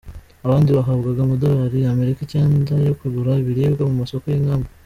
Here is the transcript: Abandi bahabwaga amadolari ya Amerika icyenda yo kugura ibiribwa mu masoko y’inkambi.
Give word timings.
Abandi 0.45 0.69
bahabwaga 0.77 1.19
amadolari 1.21 1.77
ya 1.83 1.89
Amerika 1.95 2.19
icyenda 2.23 2.73
yo 2.87 2.93
kugura 2.99 3.31
ibiribwa 3.41 3.83
mu 3.89 3.95
masoko 4.01 4.25
y’inkambi. 4.29 4.69